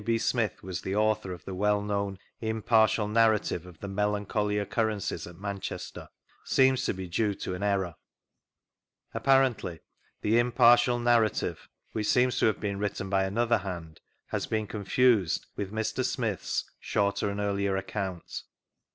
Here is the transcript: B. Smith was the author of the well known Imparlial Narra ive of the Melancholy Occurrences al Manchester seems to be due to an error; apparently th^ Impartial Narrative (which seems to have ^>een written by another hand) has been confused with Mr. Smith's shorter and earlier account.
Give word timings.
B. 0.03 0.17
Smith 0.17 0.63
was 0.63 0.81
the 0.81 0.95
author 0.95 1.31
of 1.31 1.45
the 1.45 1.53
well 1.53 1.79
known 1.79 2.17
Imparlial 2.41 3.07
Narra 3.07 3.39
ive 3.51 3.67
of 3.67 3.81
the 3.81 3.87
Melancholy 3.87 4.57
Occurrences 4.57 5.27
al 5.27 5.35
Manchester 5.35 6.09
seems 6.43 6.85
to 6.85 6.93
be 6.95 7.07
due 7.07 7.35
to 7.35 7.53
an 7.53 7.61
error; 7.61 7.93
apparently 9.13 9.79
th^ 10.23 10.39
Impartial 10.39 10.97
Narrative 10.97 11.69
(which 11.91 12.07
seems 12.07 12.39
to 12.39 12.47
have 12.47 12.57
^>een 12.59 12.79
written 12.79 13.11
by 13.11 13.25
another 13.25 13.59
hand) 13.59 13.99
has 14.29 14.47
been 14.47 14.65
confused 14.65 15.45
with 15.55 15.71
Mr. 15.71 16.03
Smith's 16.03 16.65
shorter 16.79 17.29
and 17.29 17.39
earlier 17.39 17.75
account. 17.77 18.41